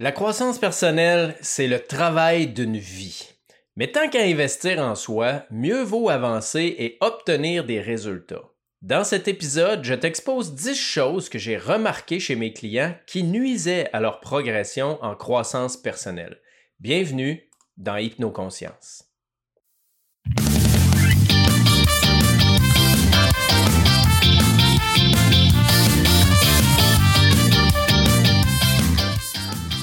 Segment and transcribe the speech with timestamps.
[0.00, 3.30] La croissance personnelle, c'est le travail d'une vie.
[3.76, 8.42] Mais tant qu'à investir en soi, mieux vaut avancer et obtenir des résultats.
[8.82, 13.88] Dans cet épisode, je t'expose 10 choses que j'ai remarquées chez mes clients qui nuisaient
[13.92, 16.40] à leur progression en croissance personnelle.
[16.80, 19.13] Bienvenue dans Hypnoconscience.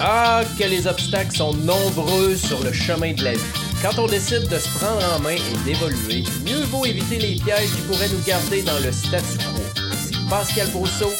[0.03, 3.39] Ah, que les obstacles sont nombreux sur le chemin de la vie.
[3.83, 7.69] Quand on décide de se prendre en main et d'évoluer, mieux vaut éviter les pièges
[7.75, 9.61] qui pourraient nous garder dans le statu quo.
[10.27, 11.11] Pascal Brousseau,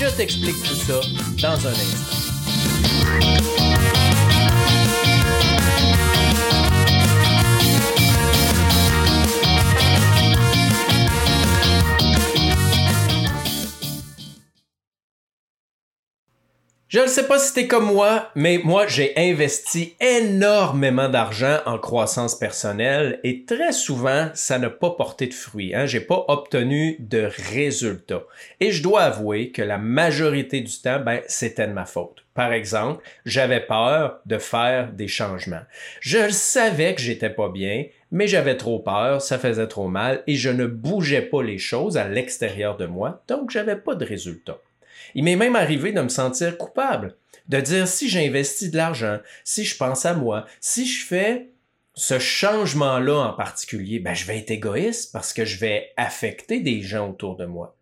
[0.00, 1.00] je t'explique tout ça
[1.40, 3.53] dans un instant.
[16.94, 21.76] Je ne sais pas si t'es comme moi, mais moi j'ai investi énormément d'argent en
[21.76, 25.74] croissance personnelle et très souvent ça n'a pas porté de fruits.
[25.74, 25.86] Hein?
[25.86, 28.22] J'ai pas obtenu de résultats.
[28.60, 32.24] Et je dois avouer que la majorité du temps, ben, c'était de ma faute.
[32.32, 35.64] Par exemple, j'avais peur de faire des changements.
[35.98, 40.36] Je savais que j'étais pas bien, mais j'avais trop peur, ça faisait trop mal et
[40.36, 44.60] je ne bougeais pas les choses à l'extérieur de moi, donc j'avais pas de résultats.
[45.14, 47.16] Il m'est même arrivé de me sentir coupable,
[47.48, 51.50] de dire si j'investis de l'argent, si je pense à moi, si je fais
[51.94, 56.82] ce changement-là en particulier, ben je vais être égoïste parce que je vais affecter des
[56.82, 57.76] gens autour de moi.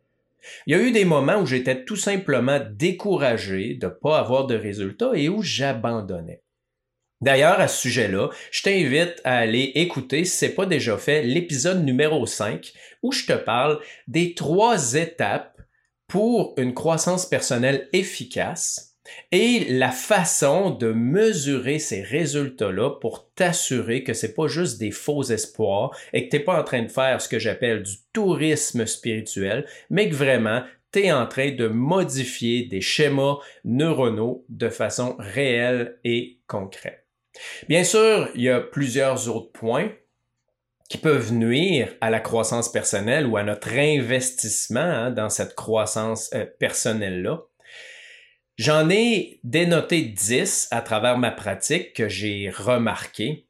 [0.67, 4.47] Il y a eu des moments où j'étais tout simplement découragé de ne pas avoir
[4.47, 6.43] de résultats et où j'abandonnais.
[7.21, 11.23] D'ailleurs, à ce sujet-là, je t'invite à aller écouter, si ce n'est pas déjà fait,
[11.23, 12.73] l'épisode numéro 5
[13.03, 15.52] où je te parle des trois étapes
[16.13, 18.99] pour une croissance personnelle efficace
[19.31, 25.23] et la façon de mesurer ces résultats-là pour t'assurer que c'est pas juste des faux
[25.23, 29.65] espoirs et que t'es pas en train de faire ce que j'appelle du tourisme spirituel,
[29.89, 36.41] mais que vraiment tu en train de modifier des schémas neuronaux de façon réelle et
[36.47, 37.07] concrète.
[37.71, 39.91] Bien sûr, il y a plusieurs autres points
[40.93, 46.29] qui peuvent nuire à la croissance personnelle ou à notre investissement hein, dans cette croissance
[46.35, 47.41] euh, personnelle-là.
[48.59, 53.47] J'en ai dénoté 10 à travers ma pratique que j'ai remarqué,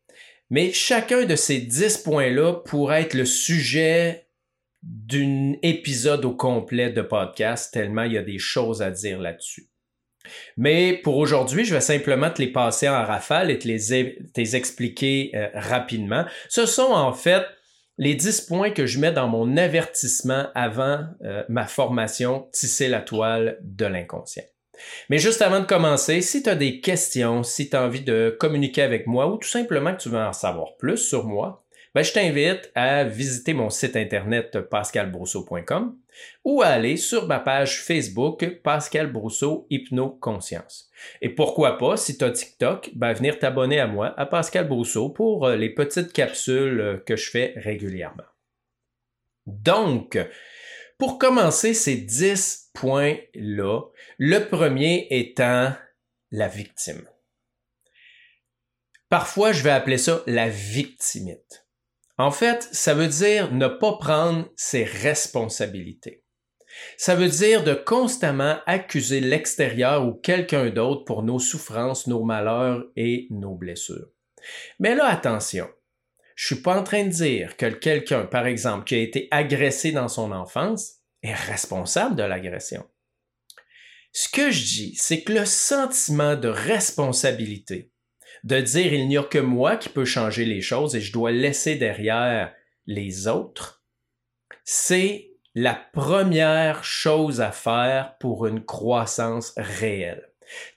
[0.50, 4.28] mais chacun de ces 10 points-là pourrait être le sujet
[4.84, 9.71] d'un épisode au complet de podcast, tellement il y a des choses à dire là-dessus.
[10.56, 15.32] Mais pour aujourd'hui, je vais simplement te les passer en rafale et te les expliquer
[15.34, 16.24] euh, rapidement.
[16.48, 17.44] Ce sont en fait
[17.98, 23.00] les 10 points que je mets dans mon avertissement avant euh, ma formation Tisser la
[23.00, 24.44] toile de l'inconscient.
[25.10, 28.36] Mais juste avant de commencer, si tu as des questions, si tu as envie de
[28.40, 32.02] communiquer avec moi ou tout simplement que tu veux en savoir plus sur moi, ben,
[32.02, 35.96] je t'invite à visiter mon site internet pascalbrousseau.com
[36.44, 40.90] ou aller sur ma page Facebook Pascal Brousseau Hypnoconscience.
[41.20, 45.10] Et pourquoi pas, si tu as TikTok, ben, venir t'abonner à moi, à Pascal Brousseau,
[45.10, 48.24] pour euh, les petites capsules euh, que je fais régulièrement.
[49.46, 50.18] Donc,
[50.98, 53.80] pour commencer ces 10 points-là,
[54.18, 55.72] le premier étant
[56.30, 57.06] la victime.
[59.08, 61.61] Parfois, je vais appeler ça la victimite.
[62.18, 66.22] En fait, ça veut dire ne pas prendre ses responsabilités.
[66.96, 72.84] Ça veut dire de constamment accuser l'extérieur ou quelqu'un d'autre pour nos souffrances, nos malheurs
[72.96, 74.08] et nos blessures.
[74.78, 75.68] Mais là, attention.
[76.34, 79.92] Je suis pas en train de dire que quelqu'un, par exemple, qui a été agressé
[79.92, 82.84] dans son enfance, est responsable de l'agression.
[84.12, 87.91] Ce que je dis, c'est que le sentiment de responsabilité
[88.44, 91.30] de dire il n'y a que moi qui peux changer les choses et je dois
[91.30, 92.52] laisser derrière
[92.86, 93.84] les autres,
[94.64, 100.28] c'est la première chose à faire pour une croissance réelle.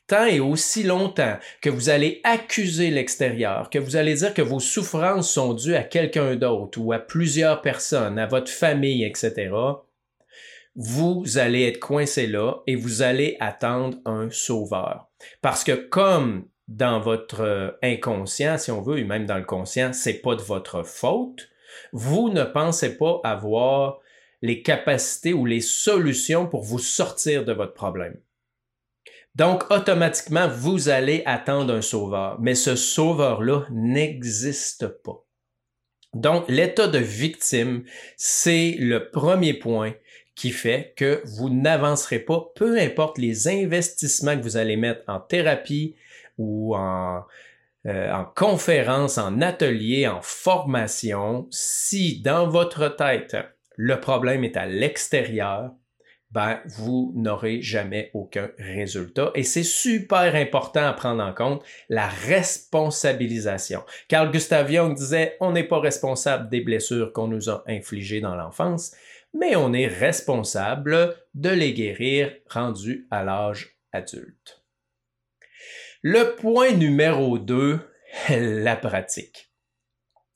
[0.07, 4.59] Tant et aussi longtemps que vous allez accuser l'extérieur, que vous allez dire que vos
[4.59, 9.51] souffrances sont dues à quelqu'un d'autre ou à plusieurs personnes, à votre famille, etc.,
[10.77, 15.07] vous allez être coincé là et vous allez attendre un sauveur.
[15.41, 19.93] Parce que comme dans votre euh, inconscient, si on veut, et même dans le conscient,
[19.93, 21.49] c'est pas de votre faute.
[21.91, 23.99] Vous ne pensez pas avoir
[24.41, 28.17] les capacités ou les solutions pour vous sortir de votre problème.
[29.35, 35.25] Donc, automatiquement, vous allez attendre un sauveur, mais ce sauveur-là n'existe pas.
[36.13, 37.83] Donc, l'état de victime,
[38.15, 39.93] c'est le premier point
[40.35, 45.19] qui fait que vous n'avancerez pas, peu importe les investissements que vous allez mettre en
[45.19, 45.95] thérapie
[46.37, 47.23] ou en,
[47.85, 53.37] euh, en conférence, en atelier, en formation, si dans votre tête,
[53.77, 55.71] le problème est à l'extérieur,
[56.31, 59.31] ben, vous n'aurez jamais aucun résultat.
[59.35, 63.83] Et c'est super important à prendre en compte la responsabilisation.
[64.09, 68.35] Carl Gustav Jung disait, on n'est pas responsable des blessures qu'on nous a infligées dans
[68.35, 68.93] l'enfance,
[69.35, 74.63] mais on est responsable de les guérir rendus à l'âge adulte.
[76.01, 77.79] Le point numéro 2,
[78.29, 79.51] la pratique.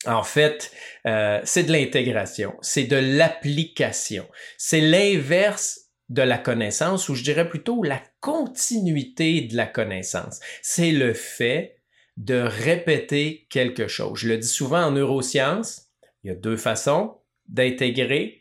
[0.06, 0.72] En fait,
[1.06, 7.48] euh, c'est de l'intégration, c'est de l'application, c'est l'inverse de la connaissance, ou je dirais
[7.48, 10.40] plutôt la continuité de la connaissance.
[10.62, 11.82] C'est le fait
[12.18, 14.20] de répéter quelque chose.
[14.20, 15.90] Je le dis souvent en neurosciences,
[16.24, 17.18] il y a deux façons
[17.48, 18.39] d'intégrer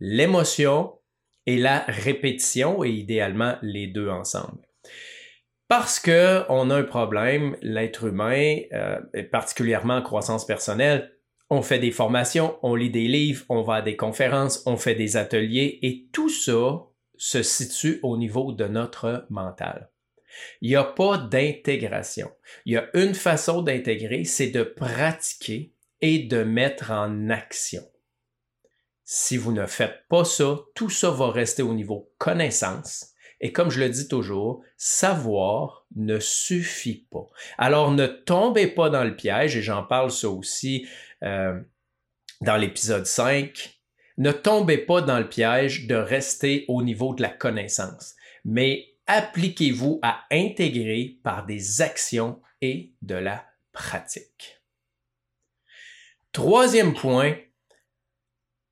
[0.00, 0.94] l'émotion
[1.46, 4.66] et la répétition, et idéalement les deux ensemble.
[5.68, 8.98] Parce que on a un problème, l'être humain, euh,
[9.30, 11.12] particulièrement en croissance personnelle,
[11.48, 14.94] on fait des formations, on lit des livres, on va à des conférences, on fait
[14.94, 16.86] des ateliers, et tout ça
[17.16, 19.90] se situe au niveau de notre mental.
[20.60, 22.30] Il n'y a pas d'intégration.
[22.64, 27.82] Il y a une façon d'intégrer, c'est de pratiquer et de mettre en action.
[29.12, 33.08] Si vous ne faites pas ça, tout ça va rester au niveau connaissance.
[33.40, 37.26] Et comme je le dis toujours, savoir ne suffit pas.
[37.58, 40.86] Alors ne tombez pas dans le piège, et j'en parle ça aussi
[41.24, 41.60] euh,
[42.40, 43.80] dans l'épisode 5,
[44.18, 48.14] ne tombez pas dans le piège de rester au niveau de la connaissance,
[48.44, 54.62] mais appliquez-vous à intégrer par des actions et de la pratique.
[56.30, 57.34] Troisième point,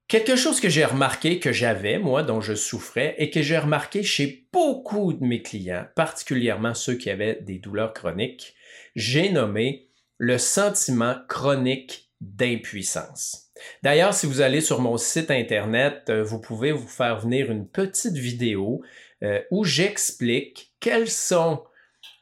[0.08, 4.02] quelque chose que j'ai remarqué que j'avais, moi, dont je souffrais, et que j'ai remarqué
[4.02, 8.54] chez beaucoup de mes clients, particulièrement ceux qui avaient des douleurs chroniques,
[8.96, 13.52] j'ai nommé le sentiment chronique d'impuissance.
[13.82, 17.68] D'ailleurs, si vous allez sur mon site Internet, euh, vous pouvez vous faire venir une
[17.68, 18.82] petite vidéo
[19.22, 21.62] euh, où j'explique quelles sont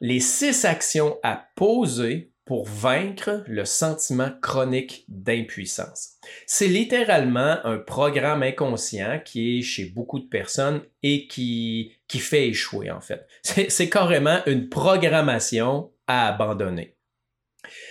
[0.01, 6.15] les six actions à poser pour vaincre le sentiment chronique d'impuissance.
[6.47, 12.49] C'est littéralement un programme inconscient qui est chez beaucoup de personnes et qui, qui fait
[12.49, 13.27] échouer en fait.
[13.69, 16.97] C'est carrément une programmation à abandonner.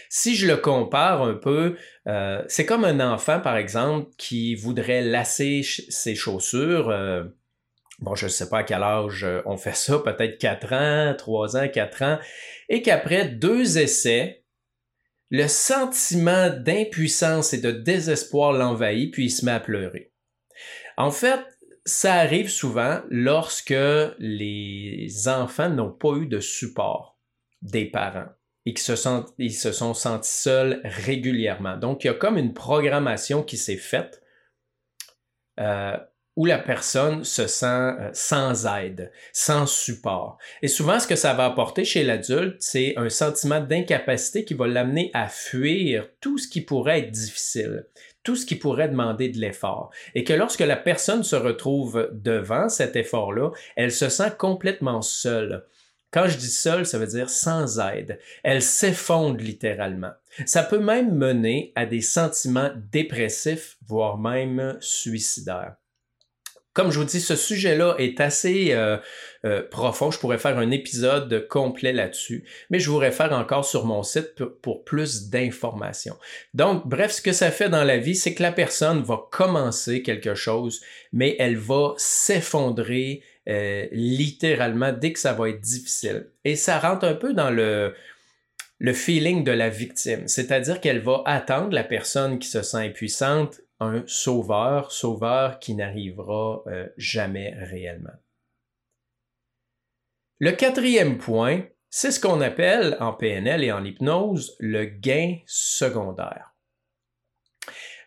[0.08, 1.76] Si je le compare un peu,
[2.08, 6.90] euh, c'est comme un enfant, par exemple, qui voudrait lasser ses chaussures.
[6.90, 7.26] Euh,
[8.00, 11.16] bon, je ne sais pas à quel âge euh, on fait ça, peut-être 4 ans,
[11.18, 12.20] 3 ans, 4 ans,
[12.70, 14.45] et qu'après deux essais,
[15.32, 20.12] le sentiment d'impuissance et de désespoir l'envahit, puis il se met à pleurer.
[20.98, 21.42] En fait,
[21.86, 23.74] ça arrive souvent lorsque
[24.20, 27.20] les enfants n'ont pas eu de support
[27.62, 28.30] des parents
[28.66, 31.78] et qu'ils se, ils se sont sentis seuls régulièrement.
[31.78, 34.24] Donc, il y a comme une programmation qui s'est faite
[35.60, 35.98] euh,
[36.36, 40.38] où la personne se sent euh, sans aide, sans support.
[40.62, 44.68] Et souvent, ce que ça va apporter chez l'adulte, c'est un sentiment d'incapacité qui va
[44.68, 47.88] l'amener à fuir tout ce qui pourrait être difficile,
[48.24, 49.92] tout ce qui pourrait demander de l'effort.
[50.14, 55.66] Et que lorsque la personne se retrouve devant cet effort-là, elle se sent complètement seule.
[56.12, 58.20] Quand je dis seule, ça veut dire sans aide.
[58.44, 60.12] Elle s'effondre littéralement.
[60.46, 65.76] Ça peut même mener à des sentiments dépressifs, voire même suicidaires.
[66.76, 68.98] Comme je vous dis, ce sujet-là est assez euh,
[69.46, 70.12] euh, profond.
[70.12, 74.44] Je pourrais faire un épisode complet là-dessus, mais je vous réfère encore sur mon site
[74.62, 76.18] pour, plus d'informations.
[76.54, 80.04] Donc, bref, ce que ça fait dans la vie, c'est que la personne va commencer
[80.04, 80.82] quelque chose,
[81.14, 86.28] mais elle va s'effondrer euh, littéralement dès que ça va être difficile.
[86.44, 87.94] Et ça rentre un peu dans le,
[88.80, 93.62] le feeling de la victime, c'est-à-dire qu'elle va attendre la personne qui se sent impuissante
[93.80, 98.18] un sauveur, sauveur qui n'arrivera euh, jamais réellement.
[100.40, 106.54] Le quatrième point, c'est ce qu'on appelle en PNL et en hypnose le gain secondaire.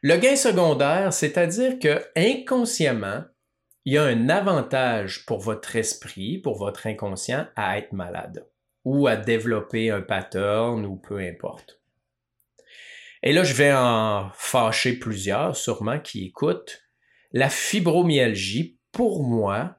[0.02, 3.24] Le gain secondaire, c'est-à-dire que inconsciemment,
[3.84, 8.46] il y a un avantage pour votre esprit, pour votre inconscient à être malade
[8.84, 11.77] ou à développer un pattern ou peu importe.
[13.22, 16.82] Et là, je vais en fâcher plusieurs, sûrement, qui écoutent.
[17.32, 19.78] La fibromyalgie, pour moi,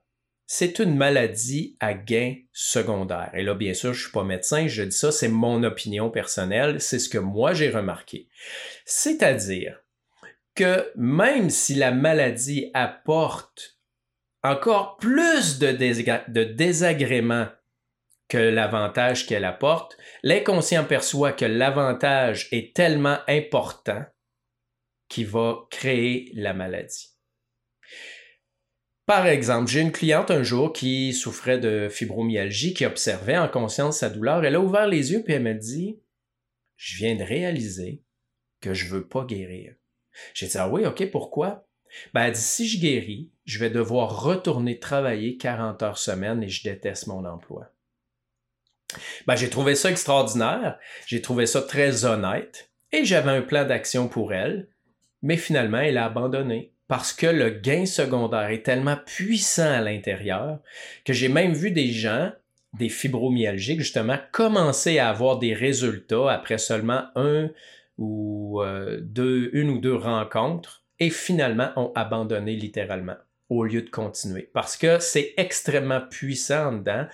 [0.51, 3.29] c'est une maladie à gain secondaire.
[3.33, 6.81] Et là, bien sûr, je suis pas médecin, je dis ça, c'est mon opinion personnelle,
[6.81, 8.27] c'est ce que moi j'ai remarqué.
[8.83, 9.79] C'est-à-dire
[10.55, 13.79] que même si la maladie apporte
[14.43, 17.47] encore plus de, désagréments
[18.29, 24.05] que l'avantage qu'elle apporte, l'inconscient perçoit que l'avantage est tellement important
[25.09, 27.09] qu'il va créer la maladie.
[29.07, 33.97] Par exemple, j'ai une cliente un jour qui souffrait de fibromyalgie, qui observait en conscience
[33.97, 34.45] sa douleur.
[34.45, 35.99] Elle a ouvert les yeux puis elle m'a dit
[36.75, 38.03] Je viens de réaliser
[38.61, 39.73] que je veux pas guérir.
[40.35, 41.67] J'ai dit Ah oui, ok, pourquoi?
[42.13, 46.49] Ben, elle dit Si je guéris, je vais devoir retourner travailler 40 heures semaine et
[46.49, 47.73] je déteste mon emploi.
[49.27, 54.07] Ben, j'ai trouvé ça extraordinaire, j'ai trouvé ça très honnête et j'avais un plan d'action
[54.07, 54.67] pour elle,
[55.21, 60.59] mais finalement, elle a abandonné parce que le gain secondaire est tellement puissant à l'intérieur
[61.05, 62.31] que j'ai même vu des gens,
[62.73, 67.49] des fibromyalgiques justement, commencer à avoir des résultats après seulement un
[67.99, 73.17] ou euh, deux, une ou deux rencontres et finalement ont abandonné littéralement
[73.49, 77.05] au lieu de continuer parce que c'est extrêmement puissant dedans.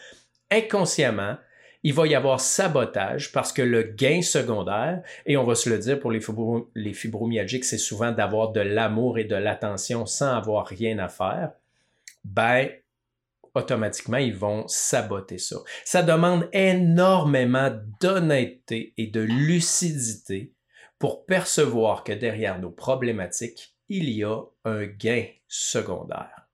[0.51, 1.38] Inconsciemment,
[1.86, 5.77] il va y avoir sabotage parce que le gain secondaire, et on va se le
[5.77, 10.98] dire pour les, fibromyalgiques, c'est souvent d'avoir de l'amour et de l'attention sans avoir rien
[10.98, 11.51] à faire,
[12.24, 12.72] ben,
[13.54, 15.58] automatiquement, ils vont saboter ça.
[15.84, 17.70] Ça demande énormément
[18.01, 20.56] d'honnêteté et de lucidité
[20.98, 26.48] pour percevoir que derrière nos problématiques, il y a un gain secondaire.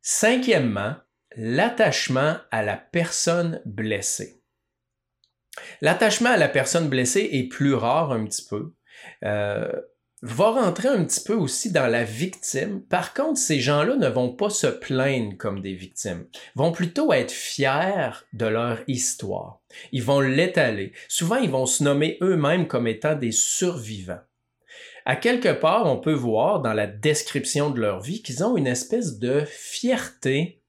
[0.00, 0.96] Cinquièmement,
[1.36, 4.40] l'attachement à la personne blessée.
[5.80, 8.74] L'attachement à la personne blessée est plus rare un petit peu.
[9.24, 9.70] Euh,
[10.22, 12.82] va rentrer un petit peu aussi dans la victime.
[12.82, 17.30] Par contre, ces gens-là ne vont pas se plaindre comme des victimes, vont plutôt être
[17.30, 19.60] fiers de leur histoire.
[19.92, 20.92] Ils vont l'étaler.
[21.08, 24.22] Souvent, ils vont se nommer eux-mêmes comme étant des survivants.
[25.04, 28.66] À quelque part, on peut voir dans la description de leur vie qu'ils ont une
[28.66, 30.63] espèce de fierté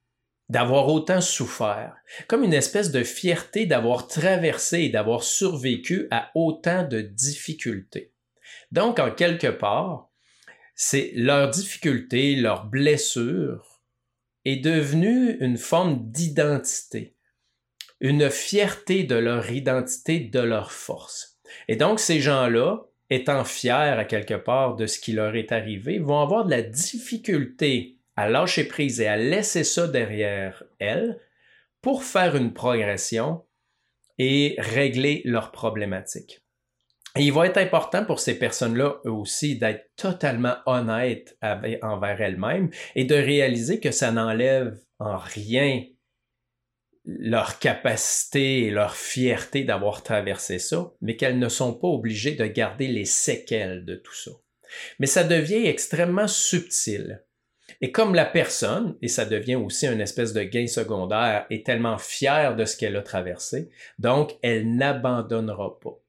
[0.50, 1.96] d'avoir autant souffert,
[2.28, 8.14] comme une espèce de fierté d'avoir traversé et d'avoir survécu à autant de difficultés.
[8.72, 10.10] Donc, en quelque part,
[10.76, 13.82] c'est leur difficulté, leur blessure
[14.44, 17.16] est devenue une forme d'identité,
[18.00, 21.40] une fierté de leur identité, de leur force.
[21.68, 25.98] Et donc, ces gens-là, étant fiers à quelque part de ce qui leur est arrivé,
[25.98, 31.20] vont avoir de la difficulté à lâcher prise et à laisser ça derrière elles
[31.82, 33.46] pour faire une progression
[34.18, 36.42] et régler leurs problématiques.
[37.18, 43.06] Et il va être important pour ces personnes-là aussi d'être totalement honnêtes envers elles-mêmes et
[43.06, 45.84] de réaliser que ça n'enlève en rien
[47.06, 52.46] leur capacité et leur fierté d'avoir traversé ça, mais qu'elles ne sont pas obligées de
[52.48, 54.32] garder les séquelles de tout ça.
[55.00, 57.24] Mais ça devient extrêmement subtil.
[57.82, 61.98] Et comme la personne, et ça devient aussi une espèce de gain secondaire, est tellement
[61.98, 66.00] fière de ce qu'elle a traversé, donc elle n'abandonnera pas.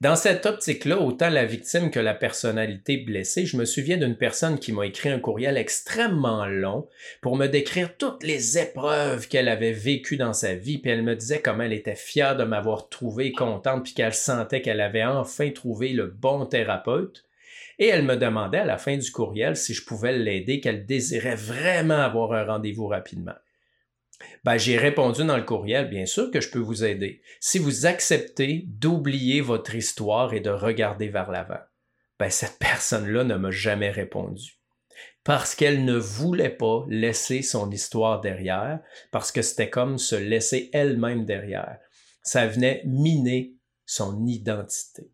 [0.00, 4.58] Dans cette optique-là, autant la victime que la personnalité blessée, je me souviens d'une personne
[4.58, 6.88] qui m'a écrit un courriel extrêmement long
[7.22, 11.16] pour me décrire toutes les épreuves qu'elle avait vécues dans sa vie, puis elle me
[11.16, 15.50] disait comment elle était fière de m'avoir trouvé contente, puis qu'elle sentait qu'elle avait enfin
[15.50, 17.24] trouvé le bon thérapeute.
[17.78, 21.36] Et elle me demandait à la fin du courriel si je pouvais l'aider, qu'elle désirait
[21.36, 23.34] vraiment avoir un rendez-vous rapidement.
[24.44, 27.22] Ben, j'ai répondu dans le courriel, bien sûr que je peux vous aider.
[27.40, 31.60] Si vous acceptez d'oublier votre histoire et de regarder vers l'avant.
[32.18, 34.58] Ben, cette personne-là ne m'a jamais répondu.
[35.24, 38.80] Parce qu'elle ne voulait pas laisser son histoire derrière,
[39.12, 41.78] parce que c'était comme se laisser elle-même derrière.
[42.22, 43.54] Ça venait miner
[43.86, 45.11] son identité.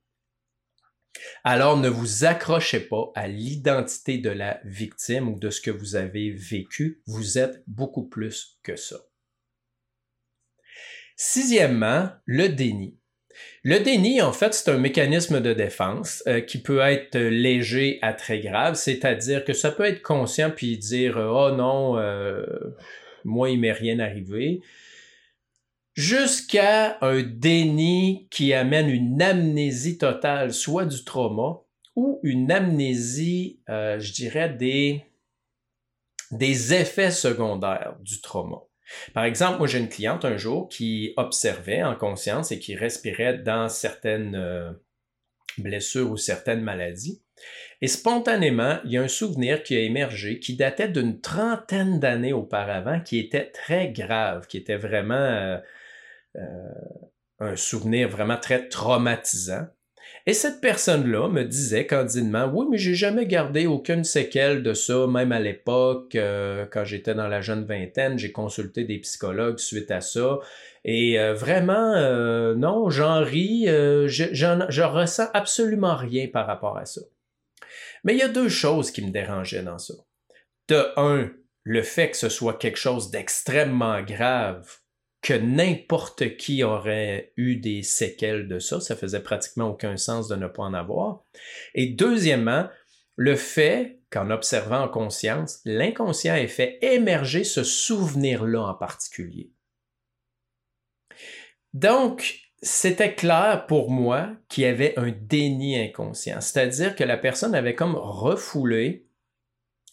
[1.44, 5.96] Alors ne vous accrochez pas à l'identité de la victime ou de ce que vous
[5.96, 8.96] avez vécu, vous êtes beaucoup plus que ça.
[11.16, 12.96] Sixièmement, le déni.
[13.62, 18.12] Le déni, en fait, c'est un mécanisme de défense euh, qui peut être léger à
[18.12, 22.44] très grave, c'est-à-dire que ça peut être conscient puis dire oh non, euh,
[23.24, 24.60] moi il m'est rien arrivé,
[25.98, 31.62] jusqu'à un déni qui amène une amnésie totale, soit du trauma
[31.96, 35.02] ou une amnésie, euh, je dirais, des,
[36.30, 38.58] des effets secondaires du trauma.
[39.12, 43.38] Par exemple, moi j'ai une cliente un jour qui observait en conscience et qui respirait
[43.38, 44.70] dans certaines euh,
[45.58, 47.24] blessures ou certaines maladies.
[47.80, 52.32] Et spontanément, il y a un souvenir qui a émergé qui datait d'une trentaine d'années
[52.32, 55.58] auparavant, qui était très grave, qui était vraiment euh,
[56.34, 59.66] un souvenir vraiment très traumatisant.
[60.26, 65.06] Et cette personne-là me disait candidement, oui, mais j'ai jamais gardé aucune séquelle de ça,
[65.06, 69.90] même à l'époque, euh, quand j'étais dans la jeune vingtaine, j'ai consulté des psychologues suite
[69.90, 70.38] à ça.
[70.84, 76.84] Et euh, vraiment, euh, non, j'en ris, je, je ressens absolument rien par rapport à
[76.84, 77.00] ça.
[78.04, 79.94] Mais il y a deux choses qui me dérangeaient dans ça.
[80.68, 81.30] De un,
[81.64, 84.76] le fait que ce soit quelque chose d'extrêmement grave,
[85.20, 90.36] que n'importe qui aurait eu des séquelles de ça, ça faisait pratiquement aucun sens de
[90.36, 91.24] ne pas en avoir.
[91.74, 92.68] Et deuxièmement,
[93.16, 99.50] le fait qu'en observant en conscience, l'inconscient ait fait émerger ce souvenir-là en particulier.
[101.74, 107.54] Donc, c'était clair pour moi qu'il y avait un déni inconscient, c'est-à-dire que la personne
[107.54, 109.07] avait comme refoulé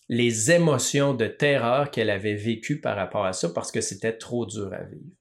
[0.07, 4.45] les émotions de terreur qu'elle avait vécues par rapport à ça parce que c'était trop
[4.45, 5.15] dur à vivre.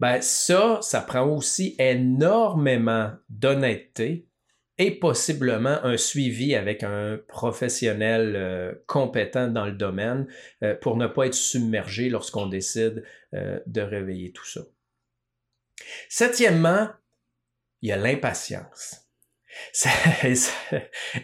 [0.00, 4.26] Ben ça, ça prend aussi énormément d'honnêteté
[4.78, 10.26] et possiblement un suivi avec un professionnel euh, compétent dans le domaine
[10.64, 14.62] euh, pour ne pas être submergé lorsqu'on décide euh, de réveiller tout ça.
[16.08, 16.88] Septièmement,
[17.82, 19.03] il y a l'impatience.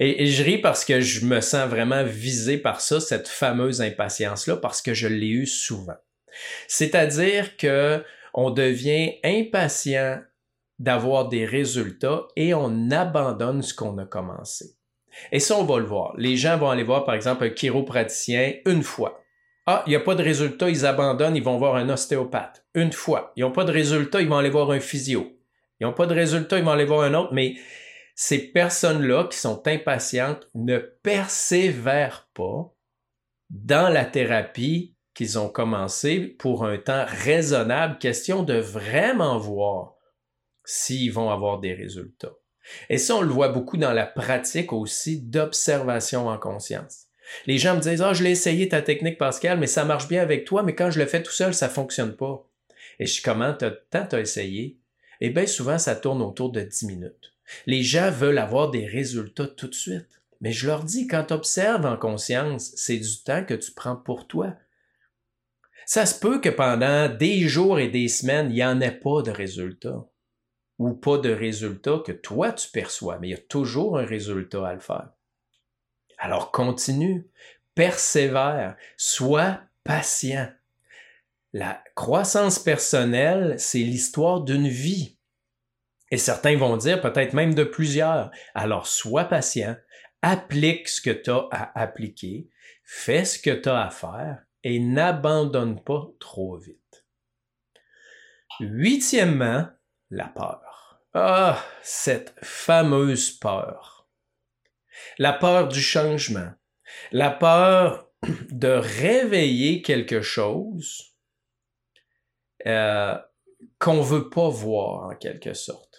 [0.01, 4.57] et, je ris parce que je me sens vraiment visé par ça, cette fameuse impatience-là,
[4.57, 5.97] parce que je l'ai eu souvent.
[6.69, 10.21] C'est-à-dire que on devient impatient
[10.79, 14.77] d'avoir des résultats et on abandonne ce qu'on a commencé.
[15.33, 16.15] Et ça, on va le voir.
[16.17, 19.23] Les gens vont aller voir, par exemple, un chiropraticien une fois.
[19.67, 22.65] Ah, il n'y a pas de résultat, ils abandonnent, ils vont voir un ostéopathe.
[22.75, 23.33] Une fois.
[23.37, 25.33] Ils n'ont pas de résultat, ils vont aller voir un physio.
[25.81, 27.57] Ils n'ont pas de résultat, ils vont aller voir un autre, mais
[28.23, 32.71] ces personnes-là qui sont impatientes ne persévèrent pas
[33.49, 39.95] dans la thérapie qu'ils ont commencé pour un temps raisonnable, question de vraiment voir
[40.65, 42.35] s'ils vont avoir des résultats.
[42.91, 47.07] Et ça, on le voit beaucoup dans la pratique aussi d'observation en conscience.
[47.47, 50.21] Les gens me disent, ah, je l'ai essayé ta technique, Pascal, mais ça marche bien
[50.21, 52.47] avec toi, mais quand je le fais tout seul, ça fonctionne pas.
[52.99, 54.79] Et je comment tant t'as essayé?
[55.23, 57.33] Eh bien, souvent, ça tourne autour de 10 minutes.
[57.67, 60.23] Les gens veulent avoir des résultats tout de suite.
[60.41, 63.97] Mais je leur dis, quand tu observes en conscience, c'est du temps que tu prends
[63.97, 64.55] pour toi.
[65.87, 69.23] Ça se peut que pendant des jours et des semaines, il n'y en ait pas
[69.23, 70.07] de résultats.
[70.79, 74.67] Ou pas de résultats que toi tu perçois, mais il y a toujours un résultat
[74.67, 75.11] à le faire.
[76.17, 77.27] Alors continue,
[77.75, 80.49] persévère, sois patient.
[81.53, 85.17] La croissance personnelle, c'est l'histoire d'une vie.
[86.11, 88.31] Et certains vont dire peut-être même de plusieurs.
[88.55, 89.77] Alors sois patient,
[90.23, 92.49] applique ce que tu as à appliquer,
[92.85, 97.07] fais ce que tu as à faire et n'abandonne pas trop vite.
[98.61, 99.69] Huitièmement,
[100.11, 101.01] la peur.
[101.15, 104.09] Ah, cette fameuse peur.
[105.19, 106.53] La peur du changement.
[107.13, 108.11] La peur
[108.51, 111.17] de réveiller quelque chose
[112.67, 113.17] euh,
[113.79, 115.90] qu'on veut pas voir en quelque sorte.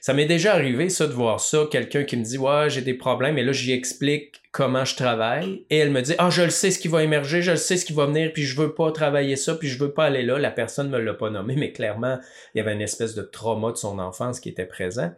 [0.00, 2.94] Ça m'est déjà arrivé, ça, de voir ça, quelqu'un qui me dit, ouais, j'ai des
[2.94, 6.50] problèmes, et là, j'y explique comment je travaille, et elle me dit, ah, je le
[6.50, 8.74] sais ce qui va émerger, je le sais ce qui va venir, puis je veux
[8.74, 10.38] pas travailler ça, puis je veux pas aller là.
[10.38, 12.18] La personne me l'a pas nommé, mais clairement,
[12.54, 15.12] il y avait une espèce de trauma de son enfance qui était présent.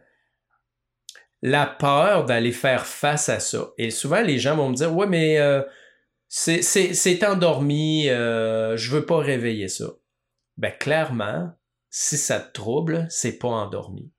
[1.43, 3.73] La peur d'aller faire face à ça.
[3.77, 5.63] Et souvent, les gens vont me dire, ouais, mais euh,
[6.29, 9.87] c'est endormi, euh, je veux pas réveiller ça.
[10.57, 11.51] Ben, clairement,
[11.91, 14.11] si ça te trouble, c'est pas endormi.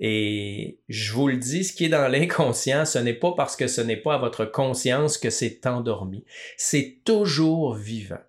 [0.00, 3.66] Et je vous le dis, ce qui est dans l'inconscient, ce n'est pas parce que
[3.66, 6.24] ce n'est pas à votre conscience que c'est endormi.
[6.56, 8.20] C'est toujours vivant.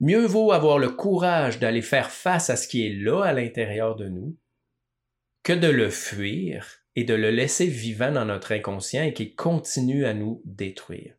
[0.00, 3.94] Mieux vaut avoir le courage d'aller faire face à ce qui est là à l'intérieur
[3.94, 4.36] de nous
[5.44, 10.04] que de le fuir et de le laisser vivant dans notre inconscient et qui continue
[10.04, 11.14] à nous détruire.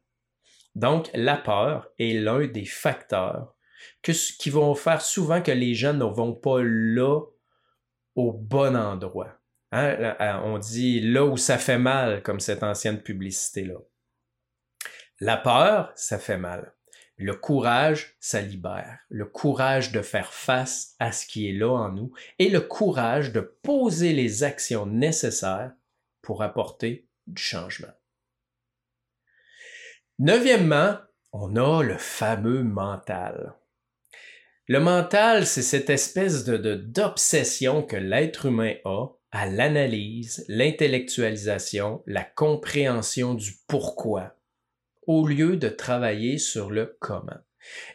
[0.75, 3.55] Donc, la peur est l'un des facteurs
[4.01, 7.21] qui vont faire souvent que les gens ne vont pas là
[8.15, 9.39] au bon endroit.
[9.75, 13.79] Hein, on dit là où ça fait mal, comme cette ancienne publicité-là.
[15.19, 16.75] La peur, ça fait mal.
[17.17, 18.99] Le courage, ça libère.
[19.09, 23.31] Le courage de faire face à ce qui est là en nous et le courage
[23.31, 25.71] de poser les actions nécessaires
[26.21, 27.93] pour apporter du changement.
[30.19, 30.99] Neuvièmement,
[31.31, 33.55] on a le fameux mental.
[34.67, 42.23] Le mental, c'est cette espèce de d'obsession que l'être humain a à l'analyse, l'intellectualisation, la
[42.23, 44.35] compréhension du pourquoi,
[45.07, 47.39] au lieu de travailler sur le comment.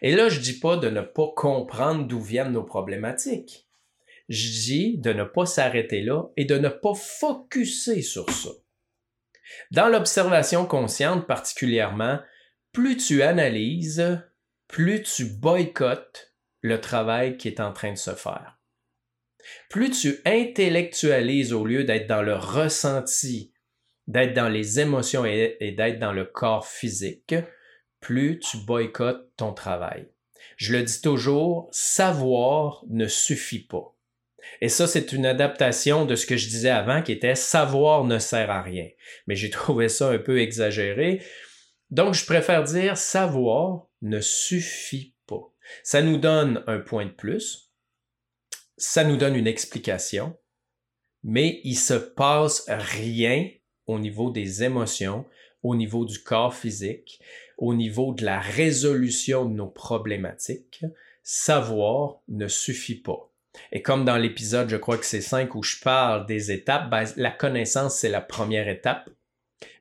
[0.02, 3.68] Et là, je dis pas de ne pas comprendre d'où viennent nos problématiques.
[4.28, 8.50] Je dis de ne pas s'arrêter là et de ne pas focuser sur ça.
[9.70, 12.18] Dans l'observation consciente particulièrement,
[12.72, 14.20] plus tu analyses,
[14.66, 18.57] plus tu boycottes le travail qui est en train de se faire.
[19.68, 23.52] Plus tu intellectualises au lieu d'être dans le ressenti,
[24.06, 27.34] d'être dans les émotions et, d'être dans le corps physique,
[28.00, 30.08] plus tu boycottes ton travail.
[30.56, 33.94] Je le dis toujours, savoir ne suffit pas.
[34.60, 38.18] Et ça, c'est une adaptation de ce que je disais avant qui était savoir ne
[38.18, 38.88] sert à rien.
[39.26, 41.22] Mais j'ai trouvé ça un peu exagéré.
[41.90, 45.52] Donc, je préfère dire savoir ne suffit pas.
[45.82, 47.67] Ça nous donne un point de plus.
[48.78, 50.36] Ça nous donne une explication.
[51.22, 53.50] Mais il se passe rien
[53.86, 55.24] au niveau des émotions,
[55.62, 57.20] au niveau du corps physique,
[57.58, 60.84] au niveau de la résolution de nos problématiques.
[61.22, 63.30] Savoir ne suffit pas.
[63.72, 67.04] Et comme dans l'épisode, je crois que c'est 5 où je parle des étapes, ben,
[67.16, 69.10] la connaissance, c'est la première étape.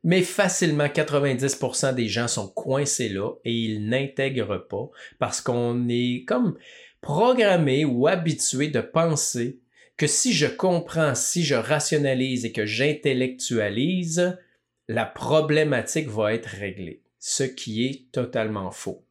[0.03, 6.25] Mais facilement, 90% des gens sont coincés là et ils n'intègrent pas parce qu'on est
[6.27, 6.57] comme
[7.01, 9.59] programmé ou habitué de penser
[9.97, 14.37] que si je comprends, si je rationalise et que j'intellectualise,
[14.87, 19.03] la problématique va être réglée, ce qui est totalement faux.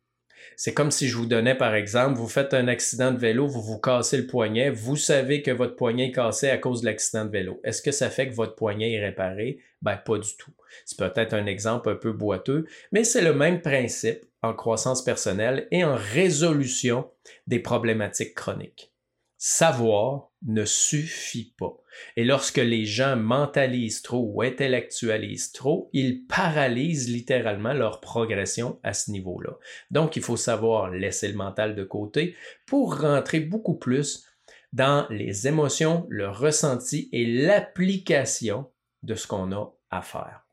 [0.57, 3.61] C'est comme si je vous donnais, par exemple, vous faites un accident de vélo, vous
[3.61, 7.25] vous cassez le poignet, vous savez que votre poignet est cassé à cause de l'accident
[7.25, 7.61] de vélo.
[7.65, 9.59] Est-ce que ça fait que votre poignet est réparé?
[9.83, 10.53] Ben, pas du tout.
[10.85, 15.69] C'est peut-être un exemple un peu boiteux, mais c'est le même principe en croissance personnelle
[15.71, 17.11] et en résolution
[17.47, 18.93] des problématiques chroniques.
[19.39, 21.77] Savoir ne suffit pas.
[22.17, 28.95] Et lorsque les gens mentalisent trop ou intellectualisent trop, ils paralysent littéralement leur progression à
[28.95, 29.53] ce niveau-là.
[29.91, 32.35] Donc, il faut savoir laisser le mental de côté
[32.67, 34.27] pour rentrer beaucoup plus
[34.73, 38.71] dans les émotions, le ressenti et l'application
[39.03, 40.47] de ce qu'on a à faire.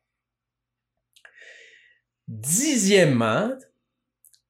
[2.27, 3.49] Dixièmement,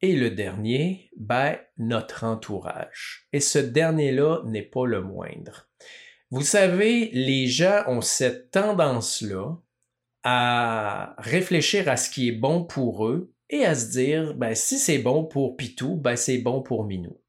[0.04, 3.30] et le dernier, ben, notre entourage.
[3.32, 5.70] Et ce dernier-là n'est pas le moindre.
[6.30, 9.56] Vous savez, les gens ont cette tendance-là
[10.24, 14.78] à réfléchir à ce qui est bon pour eux et à se dire, ben, si
[14.78, 17.22] c'est bon pour Pitou, ben, c'est bon pour Minou.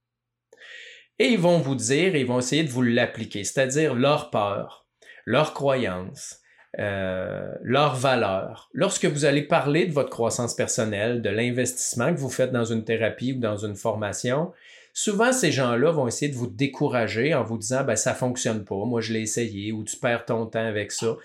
[1.21, 4.89] Et ils vont vous dire, ils vont essayer de vous l'appliquer, c'est-à-dire leur peur,
[5.27, 6.41] leur croyance,
[6.79, 8.69] euh, leurs valeurs.
[8.73, 12.85] Lorsque vous allez parler de votre croissance personnelle, de l'investissement que vous faites dans une
[12.85, 14.53] thérapie ou dans une formation,
[14.93, 18.85] souvent ces gens-là vont essayer de vous décourager en vous disant ben ça fonctionne pas,
[18.85, 21.17] moi je l'ai essayé ou tu perds ton temps avec ça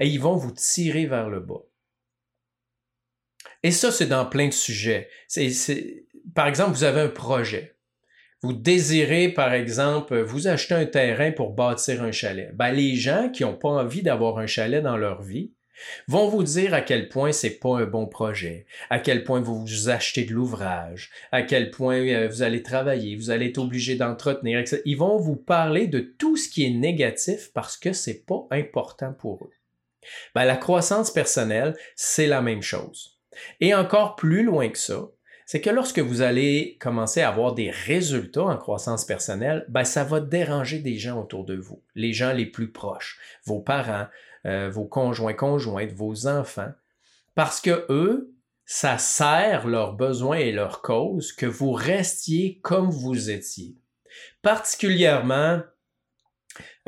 [0.00, 1.62] et ils vont vous tirer vers le bas.
[3.62, 5.08] Et ça c'est dans plein de sujets.
[6.34, 7.77] Par exemple, vous avez un projet.
[8.42, 12.54] Vous désirez, par exemple, vous acheter un terrain pour bâtir un chalet.
[12.54, 15.52] Ben, les gens qui n'ont pas envie d'avoir un chalet dans leur vie
[16.06, 19.88] vont vous dire à quel point c'est pas un bon projet, à quel point vous
[19.88, 24.58] achetez de l'ouvrage, à quel point euh, vous allez travailler, vous allez être obligé d'entretenir,
[24.58, 24.82] etc.
[24.84, 29.12] Ils vont vous parler de tout ce qui est négatif parce que c'est pas important
[29.12, 29.52] pour eux.
[30.34, 33.18] Ben, la croissance personnelle, c'est la même chose.
[33.60, 35.08] Et encore plus loin que ça,
[35.50, 40.04] c'est que lorsque vous allez commencer à avoir des résultats en croissance personnelle, ben, ça
[40.04, 44.08] va déranger des gens autour de vous, les gens les plus proches, vos parents,
[44.44, 46.70] euh, vos conjoints, conjointes, vos enfants,
[47.34, 48.34] parce que eux,
[48.66, 53.74] ça sert leurs besoins et leurs causes que vous restiez comme vous étiez.
[54.42, 55.62] Particulièrement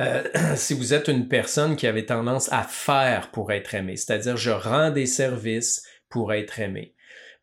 [0.01, 0.23] euh,
[0.57, 4.51] si vous êtes une personne qui avait tendance à faire pour être aimé, c'est-à-dire je
[4.51, 6.95] rends des services pour être aimé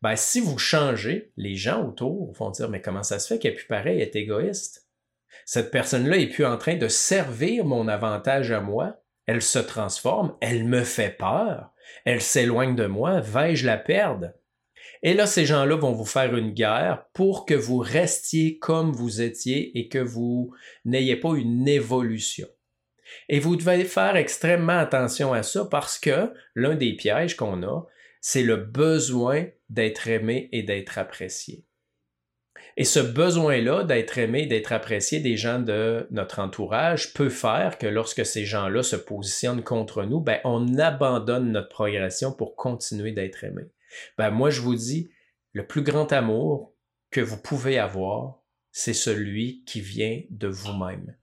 [0.02, 3.52] ben, si vous changez, les gens autour vont dire, mais comment ça se fait qu'elle
[3.52, 4.88] est plus pareil, elle est égoïste?
[5.44, 9.02] Cette personne-là est plus en train de servir mon avantage à moi.
[9.26, 11.72] Elle se transforme, elle me fait peur,
[12.04, 14.32] elle s'éloigne de moi, vais-je la perdre?
[15.02, 19.20] Et là, ces gens-là vont vous faire une guerre pour que vous restiez comme vous
[19.20, 22.48] étiez et que vous n'ayez pas une évolution.
[23.28, 27.86] Et vous devez faire extrêmement attention à ça parce que l'un des pièges qu'on a,
[28.20, 31.64] c'est le besoin d'être aimé et d'être apprécié.
[32.76, 37.86] Et ce besoin-là d'être aimé, d'être apprécié des gens de notre entourage peut faire que
[37.86, 43.44] lorsque ces gens-là se positionnent contre nous, ben, on abandonne notre progression pour continuer d'être
[43.44, 43.62] aimé.
[44.16, 45.10] Ben, moi, je vous dis,
[45.52, 46.72] le plus grand amour
[47.10, 51.16] que vous pouvez avoir, c'est celui qui vient de vous-même.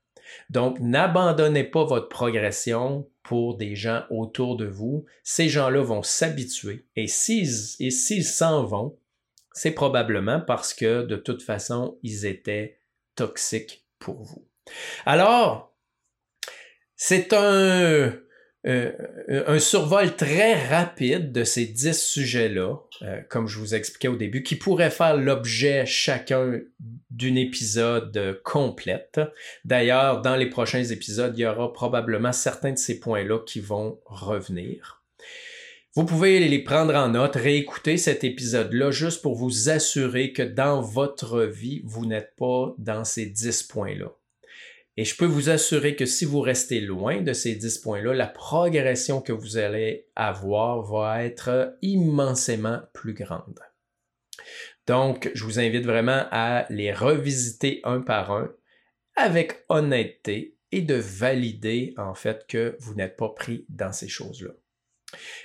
[0.49, 5.05] Donc, n'abandonnez pas votre progression pour des gens autour de vous.
[5.23, 8.97] Ces gens-là vont s'habituer et s'ils s'en vont,
[9.51, 12.79] c'est probablement parce que de toute façon, ils étaient
[13.15, 14.47] toxiques pour vous.
[15.05, 15.73] Alors,
[16.95, 18.13] c'est un,
[18.67, 18.91] euh,
[19.47, 24.43] un survol très rapide de ces dix sujets-là, euh, comme je vous expliquais au début,
[24.43, 26.59] qui pourraient faire l'objet chacun
[27.11, 29.21] d'un épisode complète.
[29.65, 33.99] D'ailleurs, dans les prochains épisodes, il y aura probablement certains de ces points-là qui vont
[34.05, 35.03] revenir.
[35.95, 40.81] Vous pouvez les prendre en note, réécouter cet épisode-là juste pour vous assurer que dans
[40.81, 44.11] votre vie, vous n'êtes pas dans ces dix points-là.
[44.97, 48.27] Et je peux vous assurer que si vous restez loin de ces 10 points-là, la
[48.27, 53.59] progression que vous allez avoir va être immensément plus grande.
[54.87, 58.53] Donc, je vous invite vraiment à les revisiter un par un
[59.17, 64.51] avec honnêteté et de valider en fait que vous n'êtes pas pris dans ces choses-là.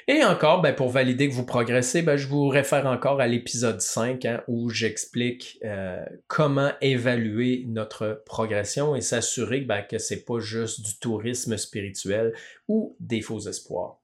[0.09, 3.81] Et encore, ben, pour valider que vous progressez, ben, je vous réfère encore à l'épisode
[3.81, 10.21] 5 hein, où j'explique euh, comment évaluer notre progression et s'assurer ben, que ce n'est
[10.21, 12.33] pas juste du tourisme spirituel
[12.69, 14.01] ou des faux espoirs.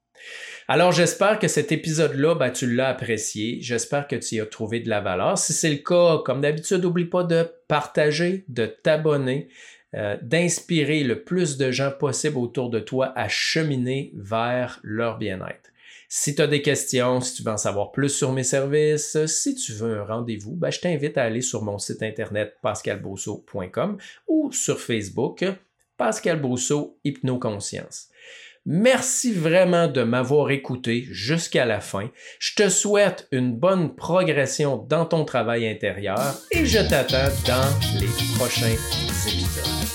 [0.69, 3.59] Alors j'espère que cet épisode-là, ben, tu l'as apprécié.
[3.61, 5.39] J'espère que tu y as trouvé de la valeur.
[5.39, 9.49] Si c'est le cas, comme d'habitude, n'oublie pas de partager, de t'abonner.
[9.95, 15.71] Euh, d'inspirer le plus de gens possible autour de toi à cheminer vers leur bien-être.
[16.09, 19.55] Si tu as des questions, si tu veux en savoir plus sur mes services, si
[19.55, 24.53] tu veux un rendez-vous, ben, je t'invite à aller sur mon site internet pascalbosso.com ou
[24.53, 25.45] sur Facebook
[25.97, 28.09] Pascal Brousseau Hypnoconscience.
[28.67, 32.11] Merci vraiment de m'avoir écouté jusqu'à la fin.
[32.41, 38.09] Je te souhaite une bonne progression dans ton travail intérieur et je t'attends dans les
[38.37, 38.77] prochains
[39.29, 39.86] épisodes.